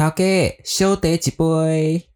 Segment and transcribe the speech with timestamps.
[0.00, 2.08] 头家，小弟一杯。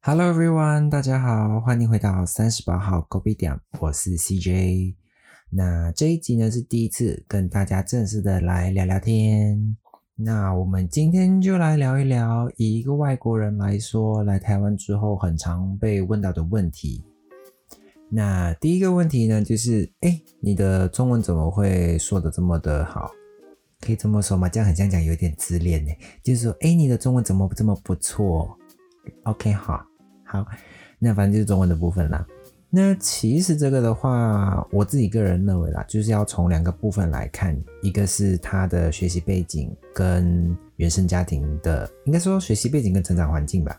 [0.00, 4.94] Hello everyone，大家好，欢迎回到三十八号狗币点，我是 CJ。
[5.50, 9.76] 那这一集呢是第一次跟大家正式的来聊聊天。
[10.22, 17.02] 那我们今天就来聊一聊，以一个外国人来说，来台湾之后很常被问到的问题。
[18.10, 23.10] 那第一个问题呢，就是哎，你的中文怎么会说的这么的好？
[23.80, 24.46] 可以这么说吗？
[24.46, 25.90] 这样很像讲有点自恋呢。
[26.22, 28.54] 就是说，哎，你的中文怎么这么不错
[29.24, 29.82] ？OK，好，
[30.22, 30.44] 好，
[30.98, 32.26] 那反正就是中文的部分啦。
[32.72, 43.76] 那其实这个的话，我自己个人认为啦，就是要从两个部分来看，一个是他的学习背景跟原生家庭的，应该说学习背景跟成长环境吧。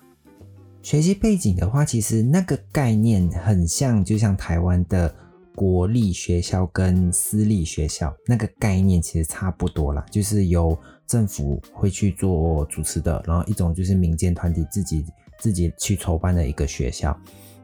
[0.82, 5.14] 学习背景的话，其实那个概念很像，就像台湾的
[5.56, 15.06] 国立学校跟私立学校那个概念其实差不多啦，就是由政府会去做主持的，然后一种就是民间团体自己
[15.40, 17.18] 自己去筹办的一个学校。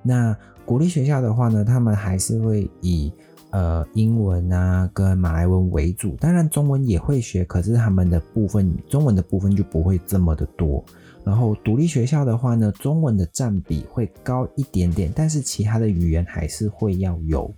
[0.04, 0.34] 那
[0.68, 3.10] 国立学校的话呢，他们还是会以
[3.52, 10.84] 呃英文啊跟马来文为主，当然中文也会学，可是他们的部分中文的部分就不会这么的多。
[11.24, 17.50] 然后独立学校的话呢，中文的占比会高一点点，但是其他的语言还是会要有。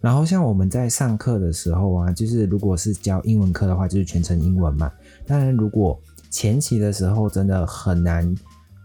[0.00, 4.90] 然后像我们在上课的时候啊，就是如果是教英文课的话，就是全程英文嘛。
[5.26, 8.34] 当然如果前期的时候真的很难。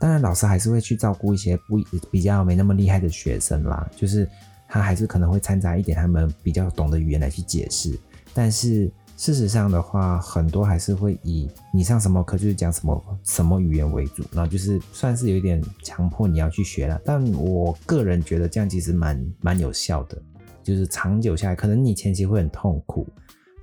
[0.02, 4.28] 当然，老师还是会去照顾一些不比较没那么厉害的学生啦，就是
[4.68, 7.96] 他还是可能会掺杂一点他们比较懂的语言来去解释。
[8.34, 17.00] 但是事实上的话，很多还是会以你上什么课就是讲什么什么语言为主，然后就是算是有一点强迫你要去学了。
[17.06, 20.20] 但我个人觉得这样其实蛮蛮有效的，
[20.64, 23.08] 就是长久下来，可能你前期会很痛苦，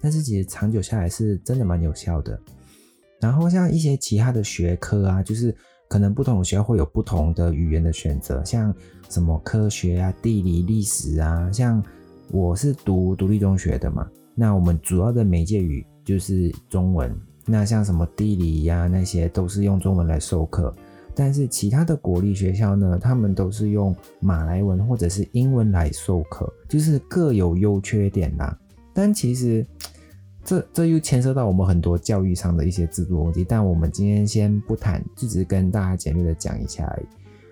[0.01, 2.39] 但是其实长久下来是真的蛮有效的。
[3.19, 5.53] 然后像一些其他的学科啊，就是。
[5.89, 8.75] 可能不同的学校会有不同的语言的选择，像
[9.09, 11.51] 什么科学啊、地理、历史啊。
[11.51, 11.83] 像
[12.31, 17.11] 我是读独立中学的嘛，那我们主要的媒介语就是中文。
[17.47, 20.75] 那像什么地理呀那些都是用中文来授课，
[21.15, 28.57] 但是其他的国立学校呢，他们都是用马来文或者是英文来授课，就是各有优缺点啦。
[28.93, 29.67] 但其实。
[30.49, 37.07] 这这又牵涉到我们很多教育上的一些制度问题，但我们今天先不谈，就只是跟大家简略的讲一下而已。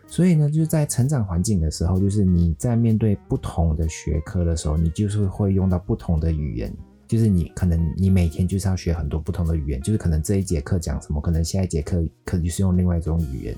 [0.06, 6.74] 所以呢，就是在成长环境的时候，就是你在面对不同的学科的时候，你就是会用到不同的语言，
[7.06, 13.54] 就是你可能你每天就是要学很多不同的语言，就是可能这一节课讲什么，可能下一节课可能就是用另外一种语言，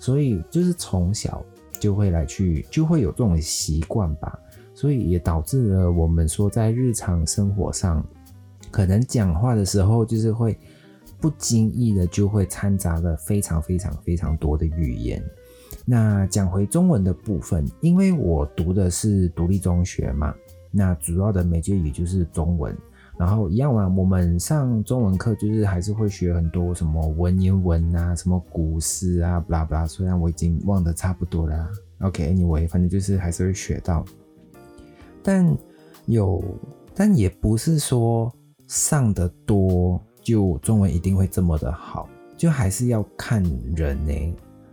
[0.00, 1.44] 所以就是从小
[1.78, 4.38] 就会来去就会有这种习惯吧，
[4.72, 8.02] 所以也导致了我们说在日常生活上。
[8.74, 10.58] 可能讲话的时候，就是会
[11.20, 15.22] 不经意的就会掺杂了非常非常非常多的语言。
[15.84, 20.34] 那讲回中文的部分，因为我读的是独立中学嘛，
[20.72, 22.76] 那主要的媒介语就是中文。
[23.16, 29.86] 然后一样嘛，我们上中文课就是还是会学很多什么文言文啊，什么古诗啊，巴拉巴拉。
[29.86, 31.70] 虽然我已经忘得差不多了。
[32.00, 34.04] OK，Anyway，反正就是还是会学到。
[35.22, 35.56] 但
[36.06, 36.42] 有，
[36.92, 38.34] 但也不是说。
[38.66, 43.42] 上的多，就中文一定会这么的好，就还是要看
[43.76, 44.12] 人呢。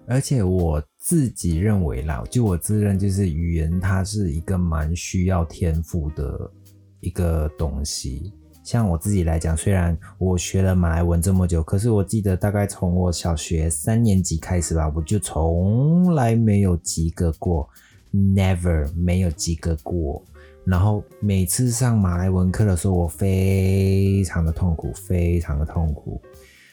[0.08, 6.52] 而且我自己认为啦，就我自认就是语言，它是一个蛮需要天赋的
[7.00, 8.34] 一个东西。
[8.64, 17.68] 像我自己来讲，虽然我学了马来文这么久，可是我记得大概从我小学三年级开始吧，我就从来没有及格过
[18.14, 20.24] ，never 没有及格过。
[20.64, 26.22] 然后每次上马来文课的时候，我非常的痛苦，非常的痛苦。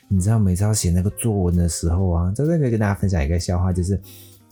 [0.09, 3.99] 你知道，每次要写那个作文的时候啊，在这里跟大家分享一个笑话，就是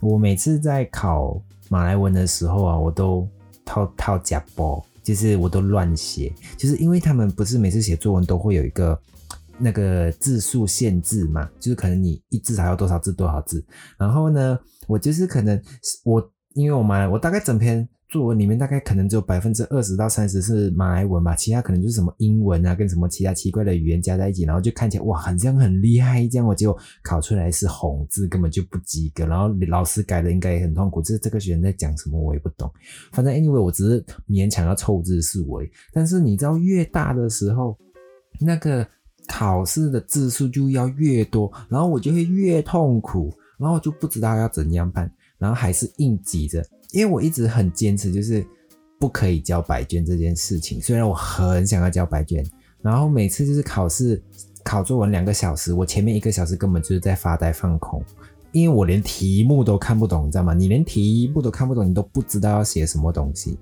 [0.00, 1.38] 我每次在考
[1.68, 3.28] 马来文的时候啊，我都
[3.64, 8.98] 套套假包，就是我都乱写，就是因为他们不是每次写作文都会有一个
[9.58, 13.62] 那个字数限制嘛，就是可能你一字还要多少字多少字。
[13.98, 15.60] 然后呢，我就是可能
[16.04, 17.86] 我因为我马来，我大概整篇。
[18.16, 29.26] 作文里面大概可能只有百分之二十到三十是马来文吧，其他可能就是什么英文啊，跟什么其他奇怪的语言加在一起，然后就看起来哇，好像很厉害这样，我就考出来是红字，根本就不及格。
[29.26, 32.72] 然后老师改的应该也很痛苦，这这个学生在讲什么我也不懂。
[33.12, 35.70] 反正 anyway 我只是勉强要凑字数而已。
[35.92, 37.76] 但是你知道越大的时候，
[38.40, 38.88] 那个
[39.28, 45.12] 考试的字数就要越多，然后我就会越痛苦，然后就不知道要怎样办。
[45.38, 46.64] 然后还是硬挤着，
[46.96, 48.42] 因为我一直很坚持，就是
[48.98, 50.80] 不可以交白卷这件事情。
[50.80, 52.42] 虽然我很想要交白卷，
[52.80, 54.22] 然后每次就是考试
[54.64, 58.02] 考作文两个小时，我前面一个小时根本就是在发呆放空，
[58.50, 60.54] 因为我连题目都看不懂，你知道吗？
[60.54, 63.58] 你连题目都看不懂，你都不知道要写什么东西，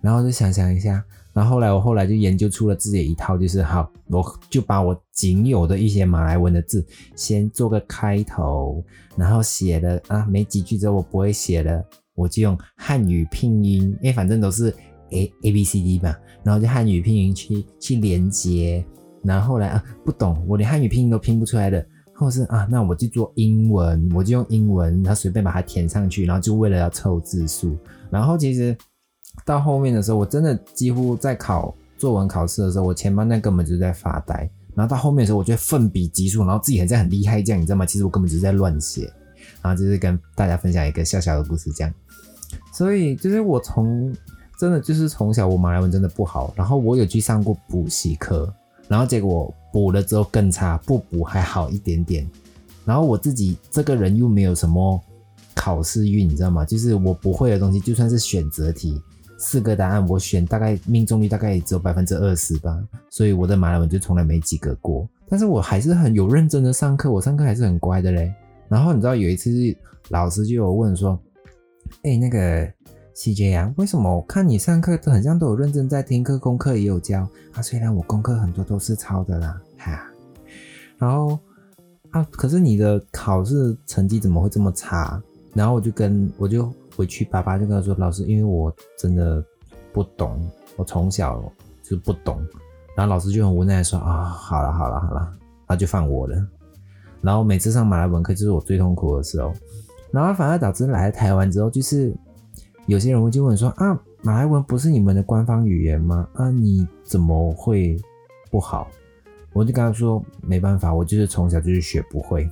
[0.00, 1.04] 然后就想想一下。
[1.32, 8.82] 然后后来我后来就研究出了自己一套，就是好，我就把我仅有的一些马来文的字先做个开头，
[9.14, 11.84] 然后写了啊没几句之后我不会写了，
[12.20, 14.68] 我就用汉语拼音，因为反正都是
[15.10, 18.84] A A B C D 吧，然后就汉语拼音去去连接，
[19.24, 21.84] 然后后来啊不懂，我连汉语拼音都拼不出来的，
[22.14, 27.76] 或是啊那我就做英文，我就用英文，然后随便把它填上去，然后就为了要凑字数，
[28.10, 28.76] 然后其实。
[29.44, 34.34] 到后面的时候，我真的几乎在考作文考试的时候，我前半段根本就在发呆。
[34.74, 37.86] 然后到后面的时候，我就奋笔疾书，然后自己很在很厉害这样，你知道吗？
[37.86, 39.10] 其实我根本就是在乱写。
[39.62, 41.94] 然后就是跟大家分享一个小小的故事这样。
[42.72, 44.14] 所以就是我从
[44.58, 48.52] 真的就是从小我马来文真的不好，然后我有去上过补习课，
[48.88, 52.28] 然后结果补了之后更差，不补还好一点点。
[52.84, 55.00] 然后我自己这个人又没有什么
[55.54, 56.64] 考试运，你知道吗？
[56.64, 59.00] 就是我不会的东西，就算是选择题。
[59.38, 62.78] 四个答案我选，大概命中率大概也只有百分之二十吧，
[63.08, 65.08] 所以我的马来文就从来没及格过。
[65.28, 68.30] 但是我还是很有认真的上课，我上课还是很乖的嘞。
[68.68, 69.50] 然后你知道有一次
[70.08, 71.18] 老师就有问说
[72.02, 72.66] ：“哎，那个
[73.14, 77.62] CJ 啊，为什么我看你上课都很像都有认真在听课，功课也有教啊？
[77.62, 80.06] 虽然我功课很多都是抄的啦，哈。
[80.98, 81.38] 然后
[82.10, 85.22] 啊，可是你的考试成绩怎么会这么差？
[85.54, 86.72] 然后我就跟我就。
[86.96, 89.42] 回去，爸爸就跟他说：“老师，因为我真的
[89.90, 90.38] 不懂，
[90.76, 91.42] 我从小
[91.82, 92.44] 就不懂。”
[92.94, 95.32] 然后老师就很无奈说：“啊，好了，好了，好了，
[95.66, 96.36] 他就放我了。”
[97.22, 99.50] 然后每次上马来文课就是我最痛苦的时候。
[100.12, 102.14] 然后反而导致来了台湾之后，就是
[102.86, 106.28] 有些人会就问说：“啊，马来文不是你们的官方语言吗？
[106.34, 107.96] 啊，你怎么会
[108.50, 108.90] 不好？”
[109.52, 112.48] 我就跟他说：“没办法，我就是从小就是学不会。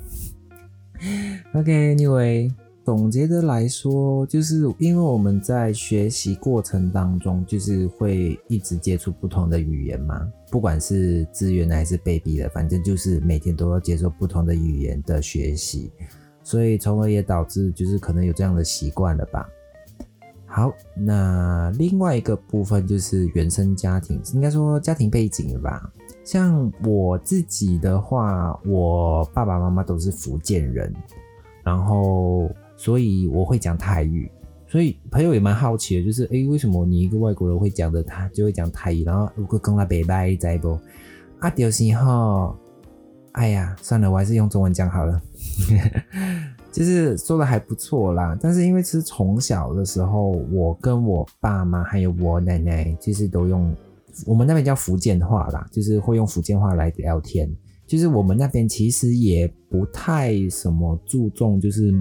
[1.55, 2.52] ”OK，Anyway。
[2.84, 15.93] 总结的来说，就是因为我们在学习过程当中，就是会一直接触不同的语言嘛，不管是自愿的还是被逼的，反正就是每天都要接受不同的语言的学习，
[16.49, 19.47] 所以从而也导致就是可能有这样的习惯了吧。
[20.47, 25.93] 好，那另外一个部分就是原生家庭，应该说家庭背景了吧。
[26.25, 30.91] 像我自己的话，我爸爸妈妈都是福建人，
[31.62, 32.51] 然后。
[32.81, 34.31] 所以我会讲泰语，
[34.69, 39.03] 所以朋友也蛮好奇的，就是诶，为什么你一个外国人会讲的他就会讲泰语？
[39.03, 40.79] 然后如果跟他拜拜在不？
[41.41, 42.56] 啊，就是哈，
[43.38, 45.23] 哎呀，算了，我还是用中文讲好了。
[46.73, 53.75] 就是说的还不错啦，但是因为是从小的时候，我跟我爸妈还有我奶奶，其实都用
[54.26, 57.50] 我们那边叫福建话啦，就是会用福建话来聊天。
[57.87, 61.94] 就是我们那边其实也不太什么注重，就是。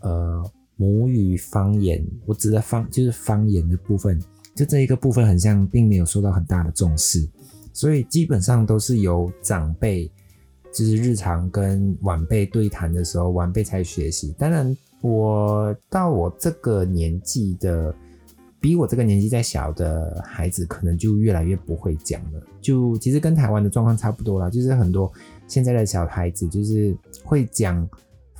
[0.00, 0.40] 呃，
[0.76, 4.22] 母语方言，我指的方就是方言的部分，
[4.54, 7.26] 就这一个部分，很像并没有受到很大的重视，
[7.72, 10.08] 所以基本上都是由长辈，
[10.76, 14.34] 就是日常跟晚辈对谈的时候，晚辈才学习。
[14.38, 17.94] 当然，我到我这个年纪的，
[18.60, 22.42] 比我这个年纪再小的孩子，可能就越来越不会讲了。
[22.60, 25.10] 就其实跟台湾的状况差不多啦，就是很多
[25.48, 27.88] 现在的小孩子，就是会讲。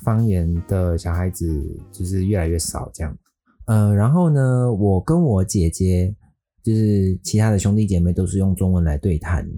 [0.03, 1.59] 方言的小孩子
[1.91, 3.17] 就是越来越少，这样，
[3.65, 6.15] 呃，然后呢，我跟我姐姐，
[6.63, 9.49] 就是其他的兄弟姐妹都是用中文来对谈，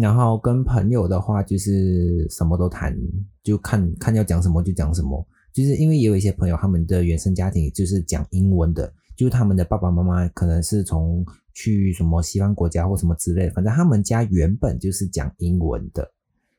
[0.00, 2.96] 然后跟朋友的话就是什么都谈，
[3.42, 11.24] 就看看要讲什么就讲什么，就是因为也有一些朋友他们的原生家庭就是讲英文的，就是他们的爸爸妈妈可能是从
[11.54, 16.10] 去什么西方国家或什么之类，反正他们家原本就是讲英文的，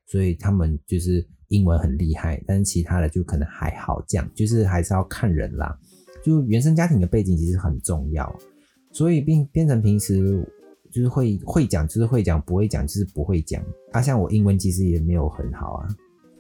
[0.06, 1.26] 所以他们就是。
[1.50, 5.80] 英文很厉害，但是其他的就可能还好，这样就是还是要看人啦。
[6.22, 8.38] 就原生家庭的背景其实很重要，
[8.92, 10.46] 所以变变成平时
[10.92, 13.64] 就是会会讲就是会讲，不会讲就是不会讲。
[13.92, 15.88] 啊，像我英文其实也没有很好啊。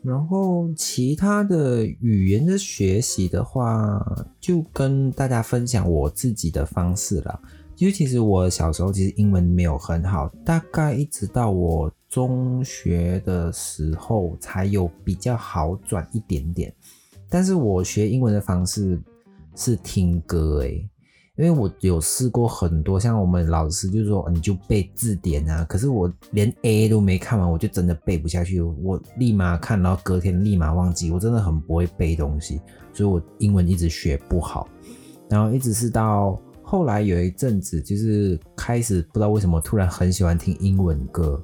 [0.04, 4.00] 然后其他的语言的学习的话，
[4.39, 7.39] 就跟大家分享我自己的方式啦。
[7.77, 11.92] 因为其实我小时候其实英文没有很好，大概一直到我。
[12.10, 16.74] 中学的时候才有比较好转一点点，
[17.27, 18.98] 但是我学英文的方式
[19.58, 20.89] 是听歌诶，
[21.38, 32.60] 因为我有试过很多，像我们老师就是说你就背字典啊，可是我连 A 都没看完，我就真的背不下去，我立马看，然后隔天立马忘记，我真的很不会背东西，
[32.91, 34.67] 所以我英文一直学不好，
[35.29, 41.39] 然后一直是到后来有一阵子，就是开始不知道为什么突然很喜欢听英文歌，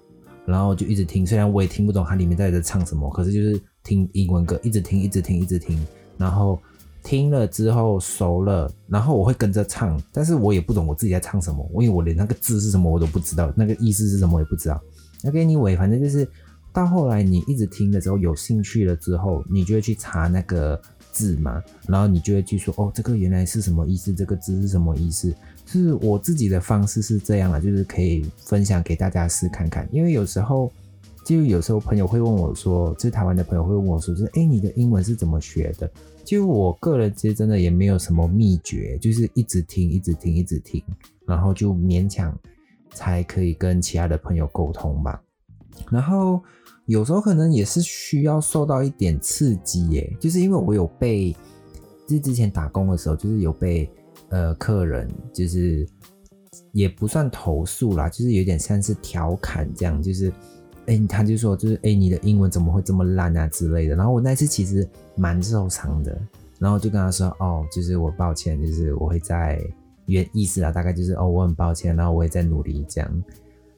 [0.48, 5.80] 然后就一直听，虽然我也听不懂它里面在在唱什么，可是就是听英文歌，一直听，一直听，一直听，
[6.18, 6.60] 然后。
[7.04, 14.82] 听了之后熟了，然后我会跟着唱，但是我也不懂我自己在唱什么，因为我连那个字是什么我都不知道，那个意思是什么我也不知道。
[15.22, 16.28] 那 anyway，反正就是
[16.72, 20.82] 到后来你一直听的时候有兴趣了之后，你就会去查那个
[21.12, 25.34] 字嘛，然后你就会去说哦，这个原来是什么意思，这个字是什么意思。
[25.66, 30.72] 是我自己的方式是这样了，就是可以分享给大家试看看，因为有时候
[31.24, 35.90] 就有时候朋友会问我说，就是台湾的朋友会问我说，就是哎，你的英文是怎么学的？
[36.26, 40.84] 就我个人其实真的也没有什么秘诀，就是一直听，一直听，一直听，
[41.26, 42.38] 然后就勉强
[42.94, 45.22] 才可以跟其他的朋友沟通吧。
[45.90, 46.42] 然后
[46.86, 51.32] 有时候可能也是需要受到一点刺激耶，就是因为我有被，
[52.08, 53.90] 就是之前打工的时候，就是有被
[54.30, 55.88] 呃客人就是
[56.74, 60.34] 也不算投诉啦，就是有点像是调侃这样，就是。
[60.88, 63.96] 哎，他就说，就是哎，你的英文怎么会这么烂啊之类的。
[63.96, 66.18] 然后我那次其实蛮受伤的，
[66.60, 69.62] 然后就跟他说，哦，就是我抱歉，就是我会在
[70.06, 73.24] 原意思啊，大概就是哦，我很抱歉，然后我也在努力这样。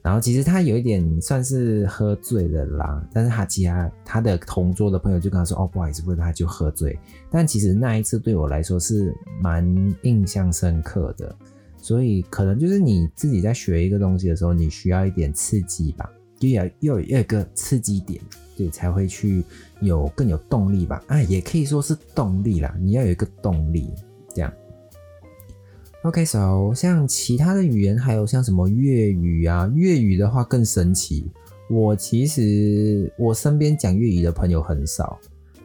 [0.02, 6.96] 然后其实他有一点算是喝醉了啦，但是他其他他的同桌的朋友就跟他说，哦，不好意思，不是他就喝醉。
[7.28, 9.66] 但其实那一次对我来说是蛮
[10.02, 11.34] 印象深刻的，
[11.76, 16.08] 所以可能就是你自己在学一个东西的时候，你需要一点刺激吧。
[16.40, 18.20] 又要又有一个刺激点，
[18.56, 19.42] 对，才会去
[19.80, 21.02] 有更有动力吧？
[21.06, 22.76] 啊，也可以说是动力啦。
[22.78, 23.90] 你要有一个动力，
[24.34, 24.52] 这样。
[26.02, 29.70] OK，so 像其他的语言，还有像什么粤语啊？
[29.74, 31.30] 粤语的话更神奇。
[31.68, 35.18] 我其实我身边讲粤语的朋友很少，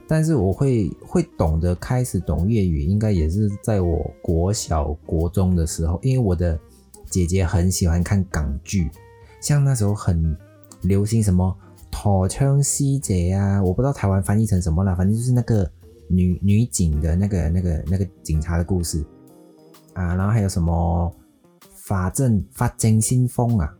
[0.07, 6.59] 但是我会会懂得开始懂粤语，应该也是在我国小国中的时候，因为我的
[7.07, 8.89] 姐姐很喜欢看港剧，
[9.41, 10.35] 像那时候很。
[10.83, 11.55] 流行什么
[11.89, 13.61] 陀枪师姐啊？
[13.61, 15.69] 我不知道台湾翻译成什么了，反正就是那个
[16.07, 19.03] 女女警的那个那个那个警察的故事
[19.93, 20.15] 啊。
[20.15, 21.13] 然后还有什么
[21.75, 23.73] 法证法证先锋啊？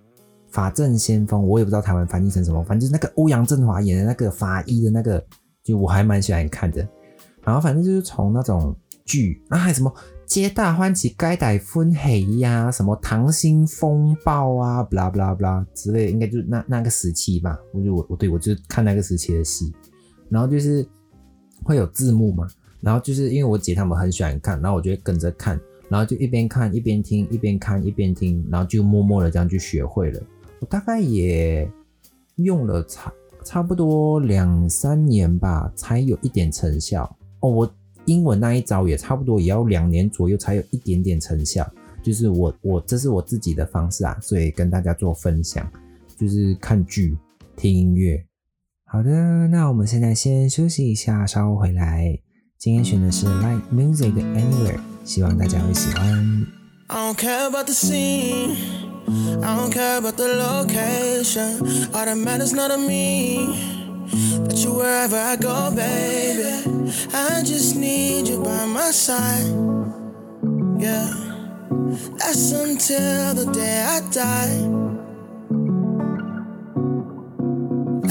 [0.50, 5.24] 法证先锋，我也不知道台湾翻译成什么，反正就是那个欧阳震华演的那个法医的那个，
[5.64, 6.88] 就我还蛮喜欢看的。
[7.44, 9.94] 然后反正就是从那种剧，然后还有什么。
[10.32, 17.60] 皆大欢喜，该歹欢喜呀，什么溏心风暴啊，不啦不啦不啦之类，应该就是那那个时期吧。
[17.74, 19.74] 我就我我对我就看那个时期的戏，
[20.30, 20.88] 然后就是
[21.66, 22.48] 会有字幕嘛，
[22.80, 25.60] 然后就是因为我姐他们很喜欢看，然后我就会跟着看，
[25.90, 30.22] 然后就一边看一边听，一边看一边听，然后就默默的这样就学会了。
[30.62, 31.70] 我大概也
[32.38, 33.12] 用了差
[33.44, 37.04] 差不多两三年吧，才有一点成效
[37.42, 37.50] 哦。
[37.50, 37.76] 我。
[38.12, 41.66] 英文那一招也差不多也要两年左右才有一点点成效，
[42.04, 45.66] 就是我我这是我自己的方式啊，所以跟大家做分享，
[46.18, 47.18] 就是看剧、
[47.56, 48.26] 听音乐。
[48.86, 52.20] 好的，那我们现在先休息一下，稍后回来。
[52.60, 56.46] 今天选的是 Like Music Anywhere，希望大家会喜欢。
[56.88, 57.42] That
[64.14, 66.92] you wherever I go, baby.
[67.14, 69.46] I just need you by my side.
[70.78, 71.14] Yeah.
[72.18, 74.92] That's until the day I die.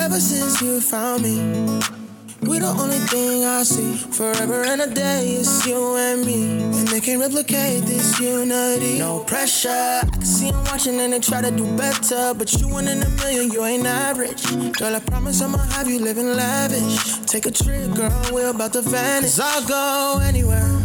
[0.04, 1.99] Ever since you found me.
[2.42, 6.62] We the only thing I see forever and a day is you and me.
[6.62, 8.98] And they can replicate this unity.
[8.98, 9.68] No pressure.
[9.68, 12.32] I can see them watching and they try to do better.
[12.32, 14.42] But you one in a million, you ain't average.
[14.78, 17.18] Girl, I promise I'ma have you living lavish.
[17.26, 19.38] Take a trip, girl, we're about to vanish.
[19.38, 20.80] I'll go anywhere,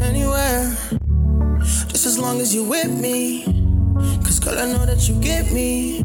[0.00, 0.76] anywhere.
[1.88, 3.44] Just as long as you with me.
[4.22, 6.02] Cause girl, I know that you get me.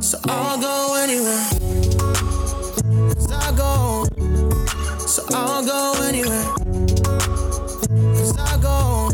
[0.00, 1.67] So I'll go anywhere.
[3.58, 4.04] Go.
[4.98, 6.44] So I'll go anywhere.
[8.14, 9.10] Cause I go.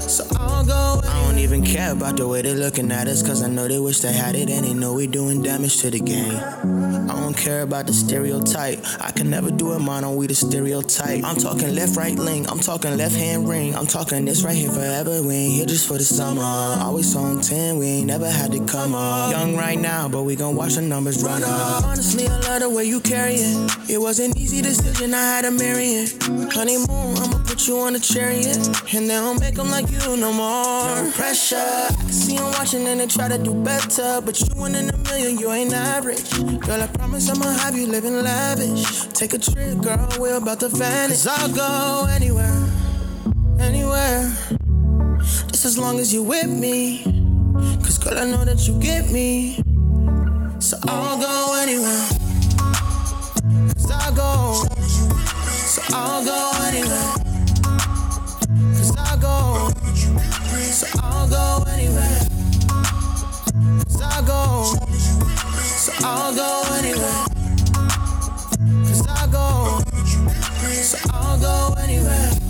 [0.00, 1.03] So I'll go
[1.34, 3.20] don't even care about the way they're looking at us.
[3.20, 5.90] Cause I know they wish they had it and they know we doing damage to
[5.90, 6.36] the game.
[7.10, 8.78] I don't care about the stereotype.
[9.00, 11.24] I can never do it mono, we the stereotype.
[11.24, 12.50] I'm talking left, right link.
[12.50, 13.74] I'm talking left hand ring.
[13.74, 15.22] I'm talking this right here forever.
[15.22, 16.42] We ain't here just for the summer.
[16.42, 19.32] Always on 10, we ain't never had to come up.
[19.32, 21.82] Young right now, but we gon' watch the numbers run up.
[21.84, 23.90] Honestly, I love the way you carry it.
[23.90, 26.22] It was an easy decision, I had to marry it.
[26.52, 30.32] Honeymoon, I'ma put you on a chariot, and they don't make them like you no
[30.32, 31.04] more.
[31.04, 31.54] No pressure.
[31.56, 34.90] I can see them watching and they try to do better, but you one in
[34.90, 36.28] a million, you ain't average.
[36.66, 39.04] Girl, I promise I'ma have you living lavish.
[39.12, 41.26] Take a trip, girl, we're about to vanish.
[41.28, 42.60] I'll go anywhere,
[43.60, 44.32] anywhere.
[45.52, 47.04] Just as long as you with me.
[47.84, 49.62] Cause girl, I know that you get me.
[50.58, 52.04] So I'll go anywhere.
[53.74, 54.64] Cause I'll go.
[55.54, 57.23] So I'll go anywhere.
[59.24, 59.70] Go.
[60.60, 62.20] So I'll go anywhere.
[63.84, 64.64] Cause I'll go.
[65.78, 67.24] So I'll go anywhere.
[68.86, 69.80] Cause I'll go.
[70.82, 72.43] So I'll go anywhere.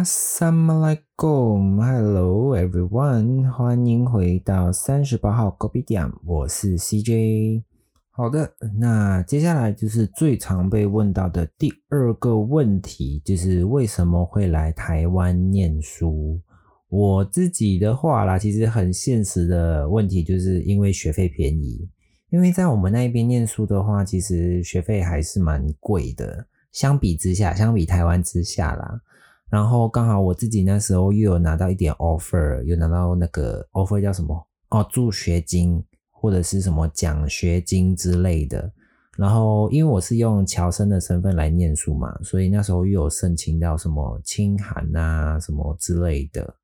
[0.00, 7.62] 阿萨马莱贡，Hello everyone，欢迎回到三十八号 g o b i 点，我是 CJ。
[8.08, 16.40] 好的，那接下来就是最常被问到的第二个问题，就是为什么会来台湾念书？
[16.88, 21.86] 我自己的话啦，其实很现实的问题，就是因为学费便宜。
[22.30, 29.02] 因为在我们那边念书的话，其实学费还是蛮贵的，相比之下，相比台湾之下啦。
[29.50, 34.46] 然后刚好我自己那时候又有拿到一点 offer，有拿到那个 offer 叫什么？
[34.68, 38.72] 哦，助学金或者是什么奖学金之类的。
[39.18, 46.54] 然后因为我是用侨生的身份来念书嘛，所以那时候又有申请到什么清寒啊什么之类的。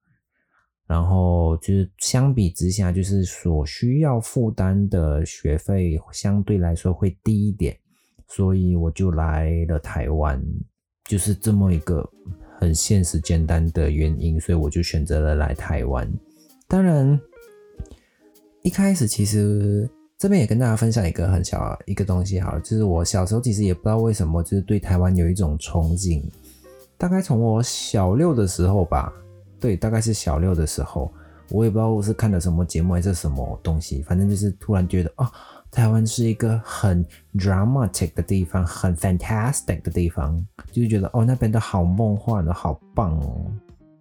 [0.87, 7.77] 然后就是相比之下，就是所需要负担的学费相对来说会低一点，
[8.29, 10.41] 所以我就来了台湾，
[11.05, 12.09] 就是这么一个
[12.59, 16.11] 很现实简单的原因，所以我就选择了来台湾。
[16.69, 17.19] 当然，
[18.63, 26.23] 一开始其实这边也跟大家分享一个很小一个东西，好了，就是我小时候其实也不知道为什么，就是对台湾有一种憧憬，
[26.99, 29.13] 大概从我小六的时候吧。
[29.59, 31.11] 对，大概是小六的时候，
[31.51, 35.33] 我也不知道我是看了什么节目还是什么东西，反正就是突然觉得啊，
[35.77, 43.45] 台湾是一个很 dramatic 的地方，很 fantastic 的地方，就是觉得哦那边的好梦幻的好棒哦，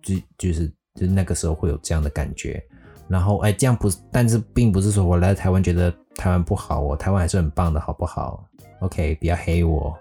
[0.02, 2.64] 就就是就那个时候会有这样的感觉。
[3.10, 8.48] 然后哎，这样不，但是并不是说我来台湾觉得台湾不好哦，台湾还是很棒的，好不好
[8.80, 9.94] ？OK，不要黑我，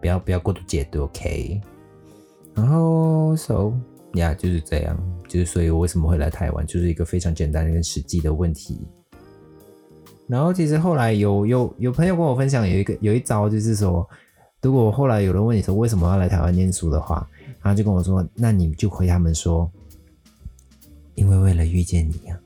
[0.00, 1.60] 不要不要过度解读，OK。
[2.54, 3.74] 然后 so。
[4.14, 4.96] 呀，就是这样，
[5.28, 8.88] 就是所以，我为什么会来台湾，就是一个非常简单跟实际的问题。
[10.26, 14.08] 然后，其实后来有有有朋友跟我分享，有一个有一招，就是说，
[14.62, 17.26] 如果后来有人问你说为什么要来台湾念书的话，
[17.62, 19.70] 然后就跟我说，那你就回他们说，
[21.14, 22.38] 因为为了遇见你呀。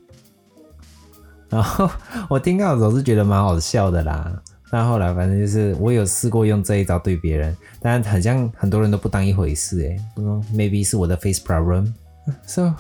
[1.49, 1.88] 然后
[2.29, 4.43] 我听到的时候是觉得蛮好笑的啦。
[4.71, 9.97] 但后来反正就是我有试过用这一招对别人，但好像很多人都不当一回事诶。
[10.17, 11.91] 说 maybe 是我的 face problem。
[12.45, 12.75] So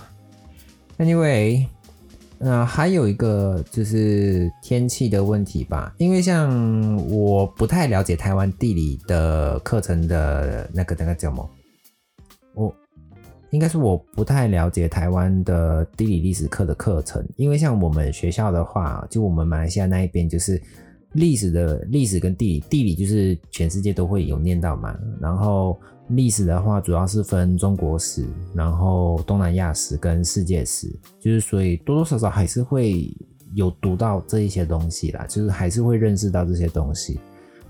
[0.98, 1.66] anyway，
[2.40, 11.50] 那，还有一个就是天气的问题吧，因为像我不太了解台湾地理的课程的那个那个叫什么，
[12.54, 12.74] 我
[13.50, 20.60] 应该是我不太了解台湾的地理历史课的课程，因为像我们学校的话，就我们马来西亚那一边就是。
[21.12, 24.94] 历史的历史跟地理，地理就是全世界都会有念到嘛。
[25.20, 33.10] 然后历史的话，主要是分中国史，然后东南亚史跟世界史，就是所以多多少少还是会
[33.54, 37.18] 有读到这一些东西啦，就是还是会认识到这些东西。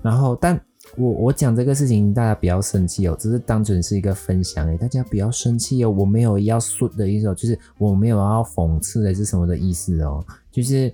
[0.01, 0.59] 然后，但
[0.97, 10.21] 我我讲这个事情，大家不要生气哦，只是单纯是一个分享诶，大家不要生气哦，我没有要说的意思，就是我没有要讽刺还是什么的意思哦，
[10.51, 10.93] 就是。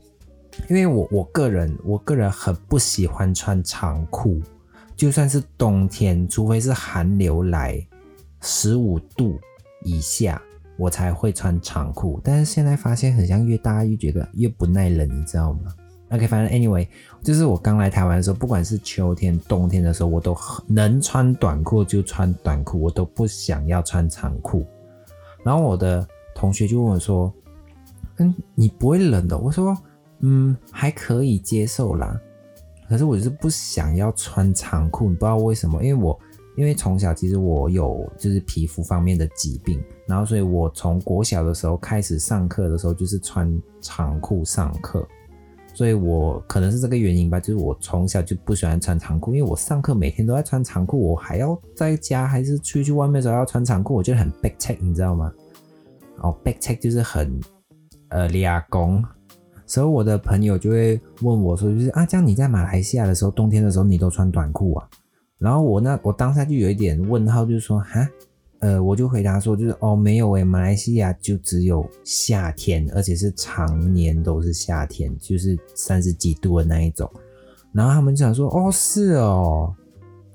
[0.69, 4.41] 因为我我个人我个人很不喜欢穿长裤，
[4.95, 7.85] 就算是冬天，除非是寒流来
[8.41, 9.37] 十五度
[9.83, 10.41] 以下，
[10.77, 12.19] 我才会穿长裤。
[12.23, 15.73] 但是现在发现，很像越大越觉得越不耐冷，你知道吗
[16.09, 16.87] ？OK，反正 anyway，
[17.21, 20.35] 就是我刚来台湾的时候，不管是秋天、冬天的时候，我都
[20.67, 24.65] 能穿短裤就穿短裤，我都不想要穿长裤。
[25.43, 27.31] 然后我的同学就问我说
[28.17, 29.77] ：“嗯，你不会冷的？”我说。
[30.21, 32.19] 嗯，还可以接受啦。
[32.87, 35.83] 可是我就是不想要穿长裤，你不知道为什么？
[35.83, 36.19] 因为我
[36.55, 45.05] 因为从小其实我有就是皮肤方面的疾病，然后所以我从国小的时候开始上课的时候就是穿长裤上课，
[45.73, 55.31] 所以我可能是这个原因吧，就是我从小就不喜欢穿长裤，因为我上课每天都在穿长裤，我还要在家还是出去外面的时候要穿长裤，我觉得很 back check，你知道吗？
[56.19, 57.37] 哦，back check 就是很
[58.09, 59.03] 呃俩工，
[59.65, 64.87] 所以我的朋友就会问我说，就是啊，这样你在马来西亚的时候，冬天的时候你都穿短裤啊？
[65.37, 68.07] 然后我那我当下就有一点问号，就是说哈。
[68.59, 77.07] 呃，我就回答说，就是哦，没有诶，马来西亚就只有夏天，而且是常年都是夏天，就是三十几度的那一种。
[77.73, 79.75] 然后他们就想说，哦，是哦，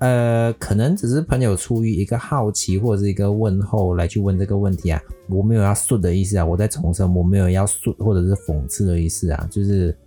[0.01, 9.97] 呃，可能只是朋友出于一个好奇或者是一个问候来去问这个问题啊，我没有要顺的意思啊，我在重申，我没有要顺或者是讽刺的意思啊，就是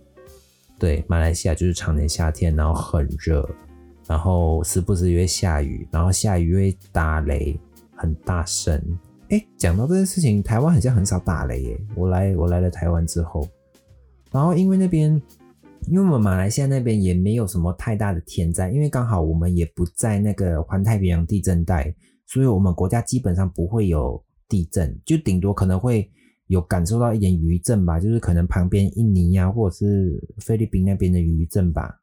[0.77, 3.49] 对，马来西亚就是常年夏天，然后很热，
[4.05, 7.59] 然后时不时会下雨，然后下雨会打雷。
[7.97, 8.77] 很大声，
[9.29, 11.79] 哎，讲到这件事情，台湾好像很少打雷耶。
[11.95, 13.47] 我来，我来了台湾之后，
[14.33, 15.19] 然后因为那边，
[15.87, 21.93] 因为我们马来西亚那边也没有什么太大的天灾，因为刚好我们也不在那个环太平洋地震带，
[22.27, 26.09] 所以我们国家基本上不会有地震，就顶多可能会
[26.47, 32.01] 有感受到一点余震吧，就是可能旁边印尼呀，或者是菲律宾那边的余震吧。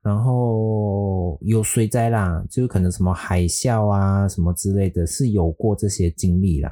[0.00, 6.70] 然后有水灾啦，就是可能什么海啸啊什么之类的，是有过这些经历啦。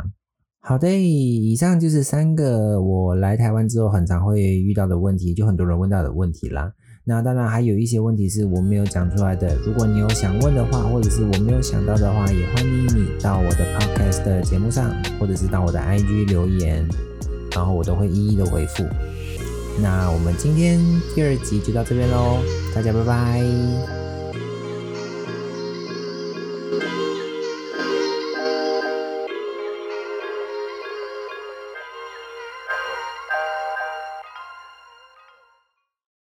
[0.69, 6.73] 好的，以上就是三个我来台湾之后很常会遇到的问题，就很多人问到的问题啦。
[7.05, 16.85] 那当然还有一些问题是我没有讲出来的，如果你有想问的话，或者是我没有想到的话，也欢迎你到我的 podcast 的节目上，或者是到我的 IG 留言，
[17.55, 18.83] 然后我都会一一的回复。
[19.81, 20.81] 那我们今天
[21.15, 22.39] 第二集就到这边喽，
[22.75, 23.96] 大家拜拜。